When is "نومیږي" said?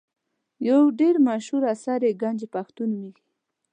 2.91-3.23